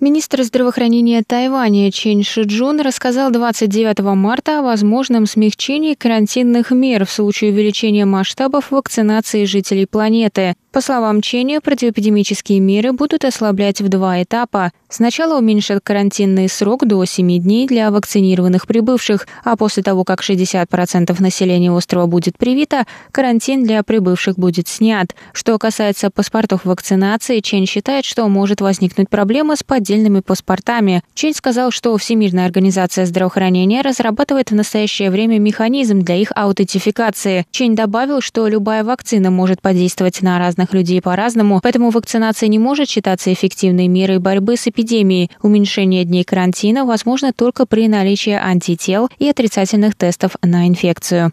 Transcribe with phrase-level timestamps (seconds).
[0.00, 7.52] Министр здравоохранения Тайваня Чен Шиджун рассказал 29 марта о возможном смягчении карантинных мер в случае
[7.52, 10.54] увеличения масштабов вакцинации жителей планеты.
[10.72, 14.70] По словам Ченни, противоэпидемические меры будут ослаблять в два этапа.
[14.88, 21.20] Сначала уменьшат карантинный срок до 7 дней для вакцинированных прибывших, а после того, как 60%
[21.20, 25.14] населения острова будет привито, карантин для прибывших будет снят.
[25.32, 31.02] Что касается паспортов вакцинации, Чен считает, что может возникнуть проблема с поддельными паспортами.
[31.14, 37.44] Чен сказал, что Всемирная организация здравоохранения разрабатывает в настоящее время механизм для их аутентификации.
[37.50, 42.88] Чен добавил, что любая вакцина может подействовать на разных людей по-разному, поэтому вакцинация не может
[42.88, 45.30] считаться эффективной мерой борьбы с эпидемией.
[45.42, 51.32] Уменьшение дней карантина возможно только при наличии антител и отрицательных тестов на инфекцию.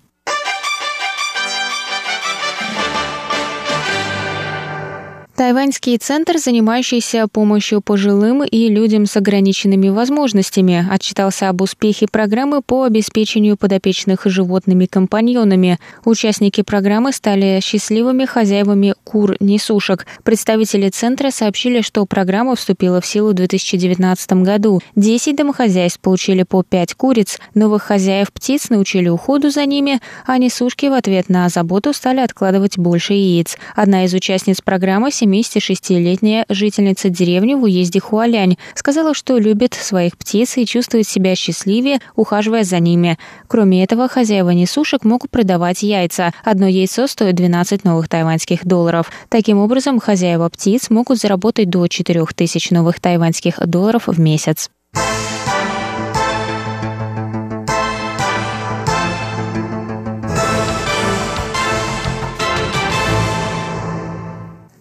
[5.37, 12.85] Тайваньский центр, занимающийся помощью пожилым и людям с ограниченными возможностями, отчитался об успехе программы по
[12.85, 15.77] обеспечению подопечных животными компаньонами.
[16.05, 20.07] Участники программы стали счастливыми хозяевами кур-несушек.
[20.23, 24.81] Представители центра сообщили, что программа вступила в силу в 2019 году.
[24.95, 30.87] Десять домохозяйств получили по пять куриц, новых хозяев птиц научили уходу за ними, а несушки
[30.87, 33.55] в ответ на заботу стали откладывать больше яиц.
[33.75, 40.57] Одна из участниц программы, 76-летняя жительница деревни в уезде Хуалянь, сказала, что любит своих птиц
[40.57, 43.17] и чувствует себя счастливее, ухаживая за ними.
[43.47, 46.33] Кроме этого, хозяева несушек могут продавать яйца.
[46.43, 49.11] Одно яйцо стоит 12 новых тайваньских долларов.
[49.29, 54.69] Таким образом, хозяева птиц могут заработать до 4000 новых тайваньских долларов в месяц.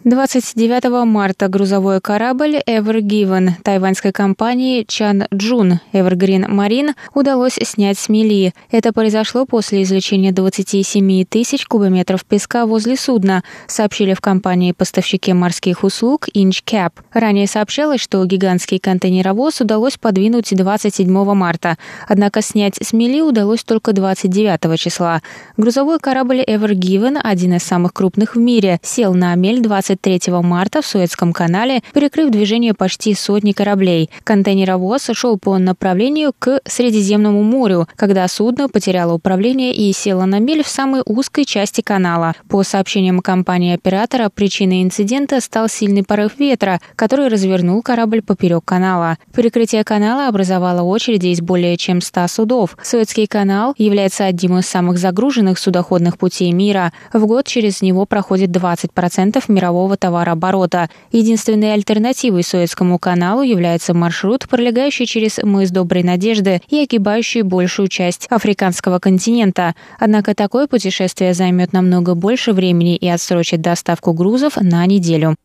[0.08, 8.08] 29 марта грузовой корабль Ever Given тайваньской компании Чан Джун Evergreen Marine удалось снять с
[8.08, 8.54] мели.
[8.70, 16.28] Это произошло после извлечения 27 тысяч кубометров песка возле судна, сообщили в компании-поставщике морских услуг
[16.36, 16.92] Inchcap.
[17.12, 23.92] Ранее сообщалось, что гигантский контейнеровоз удалось подвинуть 27 марта, однако снять с мели удалось только
[23.92, 25.20] 29 числа.
[25.56, 30.32] Грузовой корабль Ever Given, один из самых крупных в мире, сел на мель 20 23
[30.42, 34.10] марта в Суэцком канале, перекрыв движение почти сотни кораблей.
[34.24, 40.62] Контейнеровоз шел по направлению к Средиземному морю, когда судно потеряло управление и село на мель
[40.62, 42.34] в самой узкой части канала.
[42.48, 49.18] По сообщениям компании-оператора, причиной инцидента стал сильный порыв ветра, который развернул корабль поперек канала.
[49.34, 52.76] Перекрытие канала образовало очереди из более чем 100 судов.
[52.82, 56.92] Суэцкий канал является одним из самых загруженных судоходных путей мира.
[57.12, 60.90] В год через него проходит 20% мирового мирового товарооборота.
[61.12, 68.26] Единственной альтернативой Суэцкому каналу является маршрут, пролегающий через мыс Доброй Надежды и огибающий большую часть
[68.30, 69.74] африканского континента.
[69.98, 75.36] Однако такое путешествие займет намного больше времени и отсрочит доставку грузов на неделю.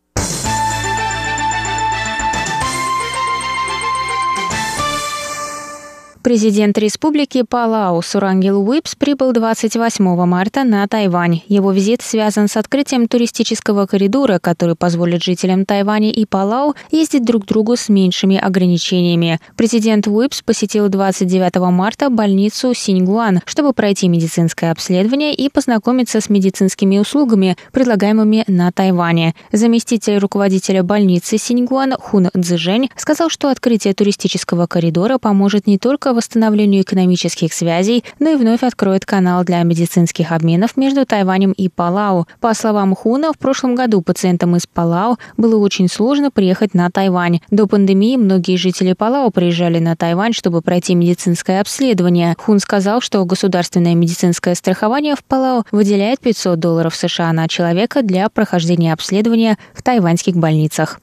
[6.24, 11.42] Президент Республики Палау Сурангел Уипс прибыл 28 марта на Тайвань.
[11.48, 17.46] Его визит связан с открытием туристического коридора, который позволит жителям Тайваня и Палау ездить друг
[17.46, 19.40] к другу с меньшими ограничениями.
[19.56, 27.00] Президент Уипс посетил 29 марта больницу Синьгуан, чтобы пройти медицинское обследование и познакомиться с медицинскими
[27.00, 29.34] услугами, предлагаемыми на Тайване.
[29.52, 36.82] Заместитель руководителя больницы Синьгуан Хун Цзэжэнь сказал, что открытие туристического коридора поможет не только восстановлению
[36.82, 42.28] экономических связей, но и вновь откроет канал для медицинских обменов между Тайванем и Палау.
[42.40, 47.40] По словам Хуна, в прошлом году пациентам из Палау было очень сложно приехать на Тайвань.
[47.50, 52.36] До пандемии многие жители Палау приезжали на Тайвань, чтобы пройти медицинское обследование.
[52.38, 58.30] Хун сказал, что государственное медицинское страхование в Палау выделяет 500 долларов США на человека для
[58.30, 61.00] прохождения обследования в тайваньских больницах.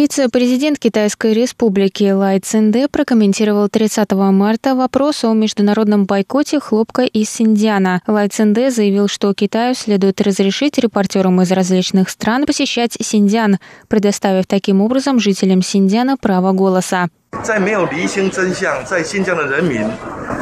[0.00, 8.00] Вице-президент Китайской республики Лай Цинде прокомментировал 30 марта вопрос о международном бойкоте хлопка из Синдиана.
[8.06, 13.58] Лай Цинде заявил, что Китаю следует разрешить репортерам из различных стран посещать Синдиан,
[13.88, 17.10] предоставив таким образом жителям Синдиана право голоса.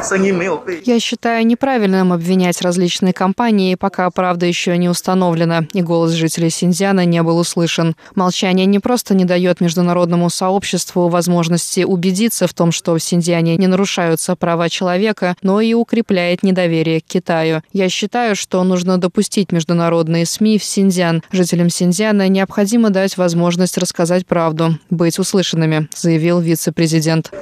[0.02, 6.50] 在没有厘清真相，在新疆的人民 я считаю неправильным обвинять различные компании, пока правда еще не установлена, и голос жителей
[6.50, 7.96] Синьцзяна не был услышан.
[8.14, 13.66] Молчание не просто не дает международному сообществу возможности убедиться в том, что в Синьцзяне не
[13.66, 17.62] нарушаются права человека, но и укрепляет недоверие к Китаю.
[17.72, 21.22] Я считаю, что нужно допустить международные СМИ в Синьцзян.
[21.32, 27.32] Жителям Синьцзяна необходимо дать возможность рассказать правду, быть услышанными, заявил вице-президент.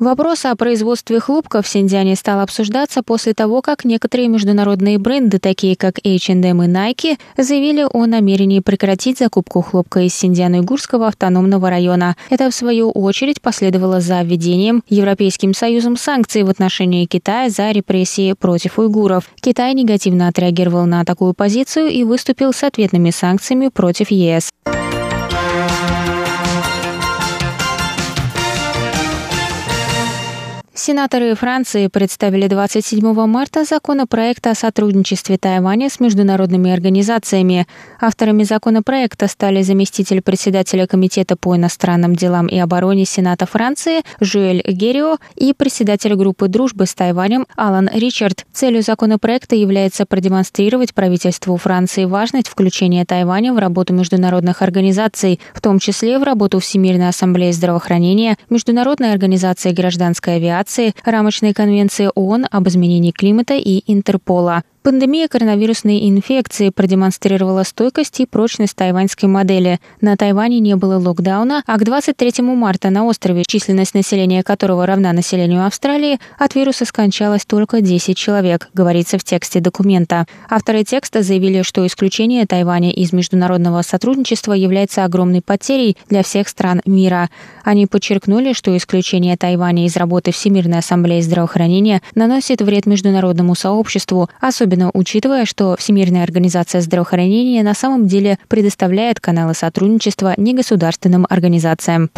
[0.00, 5.76] Вопрос о производстве хлопка в Синдиане стал обсуждаться после того, как некоторые международные бренды, такие
[5.76, 12.16] как H&M и Nike, заявили о намерении прекратить закупку хлопка из Синдиано-Игурского автономного района.
[12.30, 18.32] Это, в свою очередь, последовало за введением Европейским Союзом санкций в отношении Китая за репрессии
[18.32, 19.28] против уйгуров.
[19.42, 24.48] Китай негативно отреагировал на такую позицию и выступил с ответными санкциями против ЕС.
[30.82, 37.66] Сенаторы Франции представили 27 марта законопроект о сотрудничестве Тайваня с международными организациями.
[38.00, 45.18] Авторами законопроекта стали заместитель председателя Комитета по иностранным делам и обороне Сената Франции Жуэль Герио
[45.36, 48.46] и председатель группы дружбы с Тайванем Алан Ричард.
[48.50, 55.78] Целью законопроекта является продемонстрировать правительству Франции важность включения Тайваня в работу международных организаций, в том
[55.78, 62.68] числе в работу Всемирной ассамблеи здравоохранения, Международной организации гражданской авиации, ратификации рамочной конвенции ООН об
[62.68, 64.62] изменении климата и Интерпола.
[64.82, 69.78] Пандемия коронавирусной инфекции продемонстрировала стойкость и прочность тайваньской модели.
[70.00, 75.12] На Тайване не было локдауна, а к 23 марта на острове, численность населения которого равна
[75.12, 80.24] населению Австралии, от вируса скончалось только 10 человек, говорится в тексте документа.
[80.48, 86.80] Авторы текста заявили, что исключение Тайваня из международного сотрудничества является огромной потерей для всех стран
[86.86, 87.28] мира.
[87.64, 94.69] Они подчеркнули, что исключение Тайваня из работы Всемирной ассамблеи здравоохранения наносит вред международному сообществу, особенно
[94.70, 102.10] особенно учитывая, что Всемирная организация здравоохранения на самом деле предоставляет каналы сотрудничества негосударственным организациям.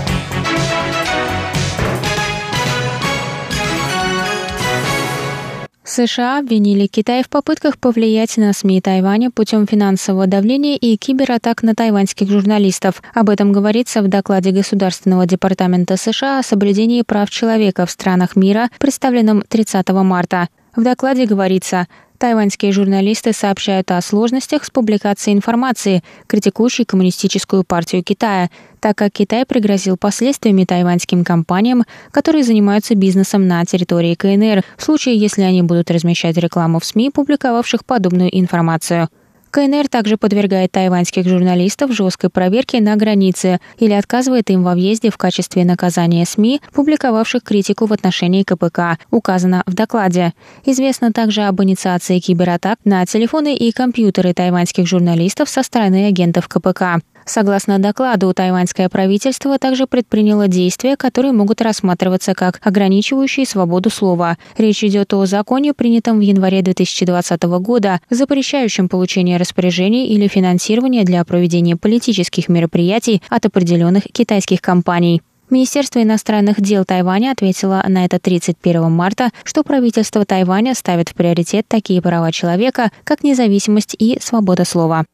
[5.85, 11.75] США обвинили Китай в попытках повлиять на СМИ Тайваня путем финансового давления и кибератак на
[11.75, 13.03] тайваньских журналистов.
[13.15, 18.71] Об этом говорится в докладе Государственного департамента США о соблюдении прав человека в странах мира,
[18.79, 20.49] представленном 30 марта.
[20.75, 21.87] В докладе говорится,
[22.23, 28.49] Тайваньские журналисты сообщают о сложностях с публикацией информации, критикующей коммунистическую партию Китая,
[28.79, 35.17] так как Китай пригрозил последствиями тайваньским компаниям, которые занимаются бизнесом на территории КНР, в случае,
[35.17, 39.09] если они будут размещать рекламу в СМИ, публиковавших подобную информацию.
[39.53, 45.19] КНР также подвергает тайваньских журналистов жесткой проверке на границе или отказывает им во въезде в
[45.19, 50.33] качестве наказания СМИ, публиковавших критику в отношении КПК, указано в докладе.
[50.65, 57.01] Известно также об инициации кибератак на телефоны и компьютеры тайваньских журналистов со стороны агентов КПК.
[57.25, 64.37] Согласно докладу, тайваньское правительство также предприняло действия, которые могут рассматриваться как ограничивающие свободу слова.
[64.59, 71.25] Речь идет о законе, принятом в январе 2020 года, запрещающем получение распоряжений или финансирование для
[71.25, 75.23] проведения политических мероприятий от определенных китайских компаний.
[75.53, 81.67] Министерство иностранных дел Тайваня ответило на это 31 марта, что правительство Тайваня ставит в приоритет
[81.69, 85.05] такие права человека, как независимость и свобода слова.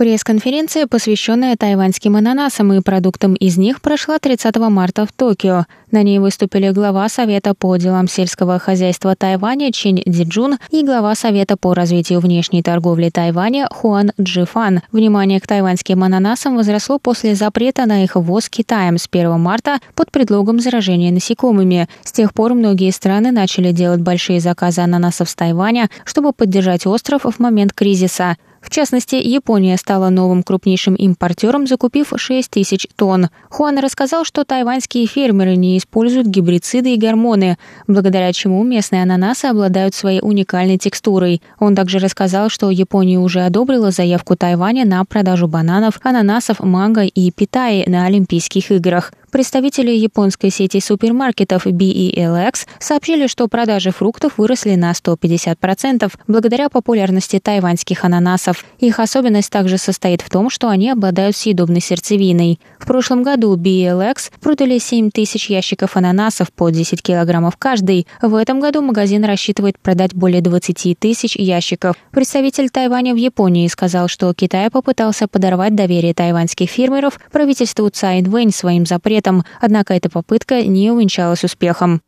[0.00, 5.66] Пресс-конференция, посвященная тайваньским ананасам и продуктам из них, прошла 30 марта в Токио.
[5.90, 11.58] На ней выступили глава Совета по делам сельского хозяйства Тайваня Чинь Диджун и глава Совета
[11.58, 14.80] по развитию внешней торговли Тайваня Хуан Джифан.
[14.90, 20.10] Внимание к тайваньским ананасам возросло после запрета на их ввоз Китаем с 1 марта под
[20.10, 21.90] предлогом заражения насекомыми.
[22.04, 27.26] С тех пор многие страны начали делать большие заказы ананасов с Тайваня, чтобы поддержать остров
[27.26, 28.38] в момент кризиса.
[28.70, 33.28] В частности, Япония стала новым крупнейшим импортером, закупив 6 тысяч тонн.
[33.48, 37.58] Хуан рассказал, что тайваньские фермеры не используют гибрициды и гормоны,
[37.88, 41.42] благодаря чему местные ананасы обладают своей уникальной текстурой.
[41.58, 47.32] Он также рассказал, что Япония уже одобрила заявку Тайваня на продажу бананов, ананасов, манго и
[47.32, 49.12] питаи на Олимпийских играх.
[49.30, 58.04] Представители японской сети супермаркетов BELX сообщили, что продажи фруктов выросли на 150% благодаря популярности тайваньских
[58.04, 58.64] ананасов.
[58.80, 62.58] Их особенность также состоит в том, что они обладают съедобной сердцевиной.
[62.80, 68.08] В прошлом году BELX продали 7 тысяч ящиков ананасов по 10 килограммов каждый.
[68.20, 71.94] В этом году магазин рассчитывает продать более 20 тысяч ящиков.
[72.10, 78.50] Представитель Тайваня в Японии сказал, что Китай попытался подорвать доверие тайваньских фермеров правительству Цай Инвэнь
[78.50, 82.00] своим запретом запретом, однако эта попытка не увенчалась успехом.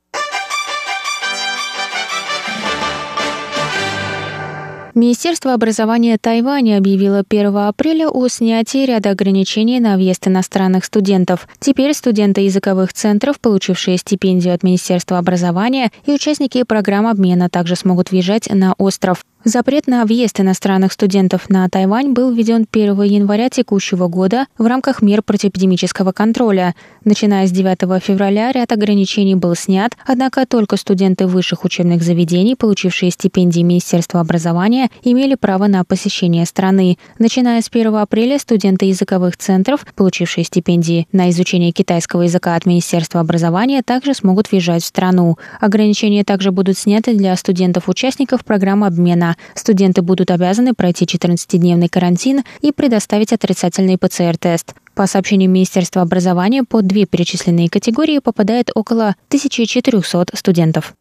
[4.95, 11.49] Министерство образования Тайваня объявило 1 апреля о снятии ряда ограничений на въезд иностранных студентов.
[11.61, 18.11] Теперь студенты языковых центров, получившие стипендию от Министерства образования, и участники программ обмена также смогут
[18.11, 19.25] въезжать на остров.
[19.45, 25.03] Запрет на въезд иностранных студентов на Тайвань был введен 1 января текущего года в рамках
[25.03, 26.77] мер противоэпидемического контроля.
[27.05, 33.11] Начиная с 9 февраля ряд ограничений был снят, однако только студенты высших учебных заведений, получившие
[33.11, 36.97] стипендии Министерства образования, имели право на посещение страны.
[37.19, 43.19] Начиная с 1 апреля студенты языковых центров, получившие стипендии на изучение китайского языка от Министерства
[43.19, 45.37] образования, также смогут въезжать в страну.
[45.61, 52.73] Ограничения также будут сняты для студентов-участников программ обмена Студенты будут обязаны пройти 14-дневный карантин и
[52.73, 54.75] предоставить отрицательный ПЦР-тест.
[54.95, 60.95] По сообщению Министерства образования, под две перечисленные категории попадает около 1400 студентов.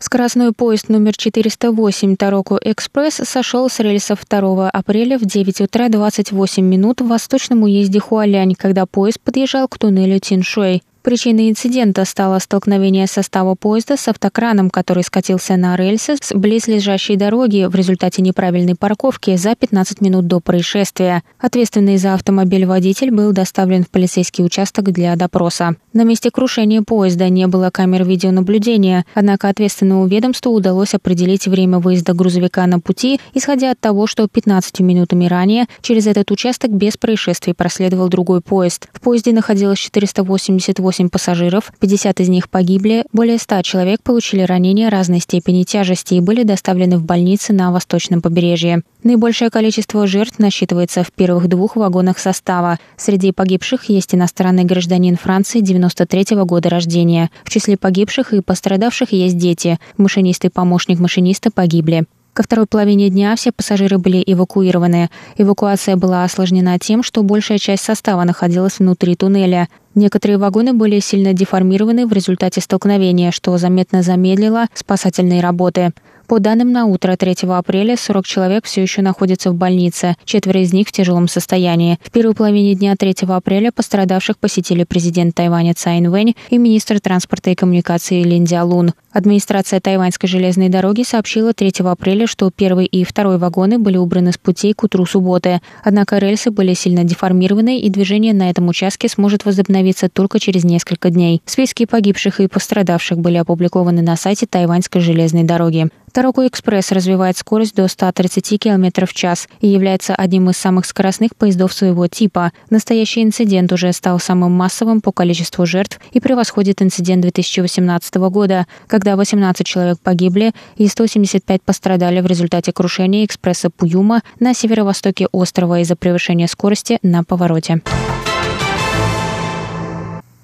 [0.00, 6.64] Скоростной поезд номер 408 Тароку Экспресс сошел с рельсов 2 апреля в 9 утра 28
[6.64, 10.82] минут в восточном уезде Хуалянь, когда поезд подъезжал к туннелю Тиншуэй.
[11.02, 17.66] Причиной инцидента стало столкновение состава поезда с автокраном, который скатился на рельсы с близлежащей дороги
[17.68, 21.22] в результате неправильной парковки за 15 минут до происшествия.
[21.38, 25.76] Ответственный за автомобиль водитель был доставлен в полицейский участок для допроса.
[25.92, 32.12] На месте крушения поезда не было камер видеонаблюдения, однако ответственному ведомству удалось определить время выезда
[32.12, 37.54] грузовика на пути, исходя от того, что 15 минутами ранее через этот участок без происшествий
[37.54, 38.88] проследовал другой поезд.
[38.92, 44.88] В поезде находилось 488 8 пассажиров, 50 из них погибли, более 100 человек получили ранения
[44.88, 48.80] разной степени тяжести и были доставлены в больницы на восточном побережье.
[49.02, 52.78] Наибольшее количество жертв насчитывается в первых двух вагонах состава.
[52.96, 57.30] Среди погибших есть иностранный гражданин Франции 93 -го года рождения.
[57.44, 59.78] В числе погибших и пострадавших есть дети.
[59.98, 62.06] Машинист и помощник машиниста погибли.
[62.38, 65.10] Ко второй половине дня все пассажиры были эвакуированы.
[65.38, 69.68] Эвакуация была осложнена тем, что большая часть состава находилась внутри туннеля.
[69.96, 75.90] Некоторые вагоны были сильно деформированы в результате столкновения, что заметно замедлило спасательные работы.
[76.28, 80.74] По данным на утро 3 апреля, 40 человек все еще находятся в больнице, четверо из
[80.74, 81.98] них в тяжелом состоянии.
[82.04, 87.48] В первой половине дня 3 апреля пострадавших посетили президент Тайваня Цайн Вэнь и министр транспорта
[87.48, 88.92] и коммуникации Лин Лун.
[89.18, 94.38] Администрация тайваньской железной дороги сообщила 3 апреля, что первый и второй вагоны были убраны с
[94.38, 95.60] путей к утру субботы.
[95.82, 101.10] Однако рельсы были сильно деформированы, и движение на этом участке сможет возобновиться только через несколько
[101.10, 101.42] дней.
[101.46, 105.88] Списки погибших и пострадавших были опубликованы на сайте тайваньской железной дороги.
[106.12, 111.36] Тароку Экспресс развивает скорость до 130 км в час и является одним из самых скоростных
[111.36, 112.52] поездов своего типа.
[112.70, 118.66] Настоящий инцидент уже стал самым массовым по количеству жертв и превосходит инцидент 2018 года,
[119.08, 125.80] когда 18 человек погибли и 175 пострадали в результате крушения экспресса Пуюма на северо-востоке острова
[125.80, 127.80] из-за превышения скорости на повороте.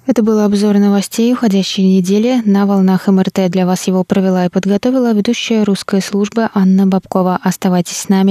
[0.07, 2.41] Это был обзор новостей уходящей недели.
[2.45, 7.39] На волнах МРТ для вас его провела и подготовила ведущая русской службы Анна Бабкова.
[7.43, 8.23] Оставайтесь с нами.